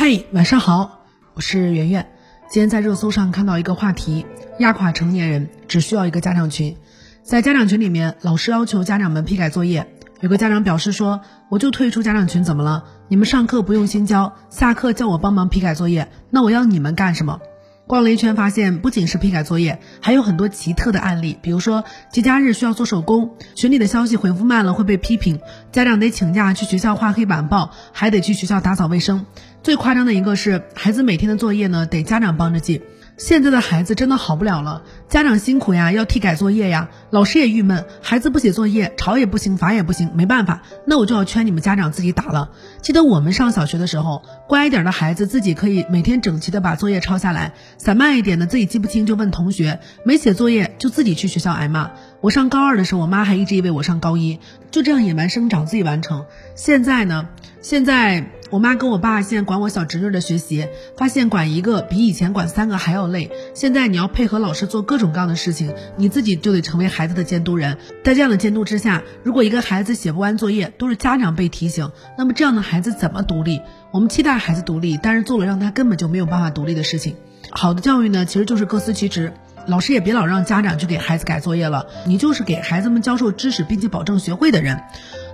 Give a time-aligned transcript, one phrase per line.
[0.00, 1.00] 嗨，晚上好，
[1.34, 2.08] 我是圆圆。
[2.48, 4.24] 今天在热搜上看到一个话题：
[4.60, 6.76] 压垮成年人只需要一个家长群。
[7.24, 9.88] 在家长群里面，老师要求家长们批改作业。
[10.20, 12.84] 有个家长表示说：“我就退出家长群，怎么了？
[13.08, 17.40] 你们上课不用心教，下课叫我帮忙批改作业，那我要你们干什么？”
[17.88, 21.38] 逛了一圈，发现不仅是批改作业，还有很多奇特的案例。
[21.40, 25.40] 比如说节假日需要做手工，群里的消息回复慢了会被批评，
[25.72, 29.24] 家长得请假去学校画黑板报，还得去学校打扫卫生。
[29.68, 32.80] 最夸张的一个是，孩子每天的作业呢得家长帮着记。
[33.18, 42.50] 现在的孩子真的好不了了，家长辛苦呀，要替改作业呀，老师也郁闷，孩子不写作业，吵也不行，罚也不行，没办法，那我就要劝你们家长自己打了。
[42.80, 51.90] 记得我们上小学的时候，乖一点的孩子自己可以每天整齐的把作业抄下来，散漫一点的自己记不清就问同学，没写作业就自己去学校挨骂。
[52.22, 56.24] 我上高二的时候，我妈还一直以为我上高一，就这样野蛮生长，自己完成。
[56.54, 57.28] 现在呢？
[57.68, 63.30] 现在我妈跟我爸现在管我小侄女的学习，发现管一个比以前管三个还要累。
[63.52, 67.76] 现在你要配合老师做各种各样的事情，你自己就得成为孩子的监督人。
[68.02, 73.60] 在这样的监督之下，如果一个孩子写不完作业，都是家长被提醒，那么这样的孩子怎么独立？
[73.90, 77.16] 我们期待孩子独立，但是做了让他根本就没有办法独立的事情。
[77.50, 79.34] 好的教育呢，其实就是各司其职。
[79.66, 84.80] 老师也别老让家长去给孩子改作业了，你就是给孩子们教授知识并且保证学会的人。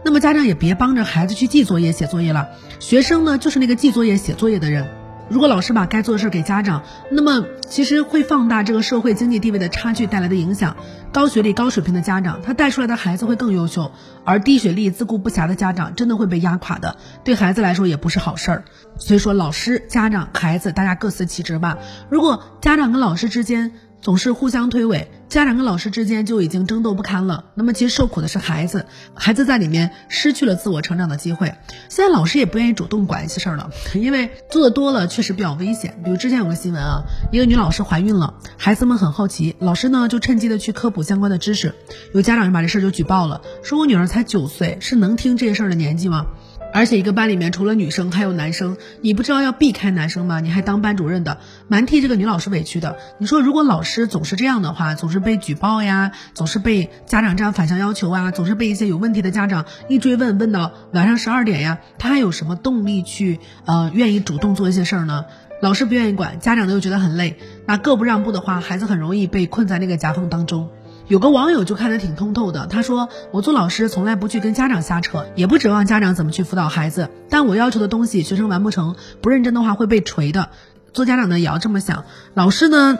[0.05, 4.86] 那么家长也别帮着孩子去记作业、写作业了，学生呢就是那个记作业、写作业的人。
[5.30, 10.77] 如果老师把该做的事给家长，那么其实会放大这个社会经济地位的差距带来的影响。
[11.11, 13.91] 高学历、高水平的家长，他带出来的孩子会更优秀，
[14.27, 18.64] 而低学历、自顾不暇的家长，真的会被压垮的，对孩子来说也不是好事儿。
[18.98, 21.78] 所以说，老师、家长、孩子，大家各司其职吧。
[22.11, 23.72] 如果家长跟老师之间，
[24.05, 27.47] 总是互相推诿，家长跟老师之间就已经争斗不堪了。
[27.55, 31.55] 那么其实受苦的是孩子，孩子在里面失去了自我成长的机会。
[31.88, 36.02] 现在老师也不愿意主动管一些事儿了，因为做的多了确实比较危险。
[36.05, 41.74] 比如之前有个新闻啊，一个女老师怀孕了，孩子们很好奇，老师呢就趁机的去科普相关的知识。
[42.12, 46.27] 有家长就把这事儿就举报了，说我女儿才九岁，是能听这些事儿的年纪吗？
[46.74, 50.40] 而且一个班里面除了女生还有男生，你不知道要避开男生吗？
[50.40, 52.96] 你还当班主任的，蛮替这个女老师委屈的。
[53.18, 65.27] 你说如果老师总是这样的话，总是被举报呀，总是被家长这样反向要求啊，总是被一些有问题的家长一追问问到晚上十二点呀，他还有什么动力去呃愿意主动做一些事儿呢？
[65.63, 70.70] 老师不愿意管，家长呢又觉得很累，那各不让步的话，孩子很容易被困在那个夹缝当中。
[71.06, 80.48] 有个网友就看得挺通透的，他说：“我做老师从来不去跟家长瞎扯，也不指望家长怎么去辅导孩子，但我要求的东西学生完不成，不认真的话会被锤的。
[80.94, 82.98] 做家长的也要这么想，老师呢？”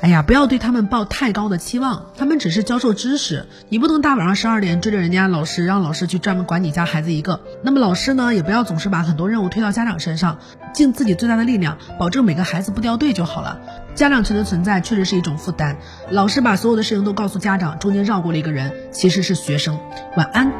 [0.00, 7.38] 哎呀，不要对他们抱太高的期望，他们只是教授知识，你不能大晚上十二点追着人家老师，让老师去专门管你家孩子一个。
[7.62, 10.38] 那么老师呢，也不要总是把很多任务推到家长身上，
[10.72, 13.60] 尽自己最大的力量，保证每个孩子不掉队就好了。
[13.94, 15.76] 家长群的存在确实是一种负担，
[16.10, 19.78] 老师把所有的事情都告诉家长，中间绕过了一个人，其实是学生。
[20.16, 20.52] 晚安。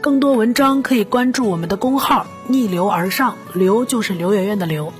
[0.00, 4.92] 更多文章可以关注我们的公号“逆流而上”，流就是刘媛媛的刘。